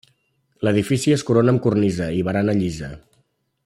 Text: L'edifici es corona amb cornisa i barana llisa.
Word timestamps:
L'edifici 0.67 1.13
es 1.17 1.25
corona 1.29 1.55
amb 1.55 1.63
cornisa 1.67 2.11
i 2.23 2.27
barana 2.31 2.57
llisa. 2.63 2.95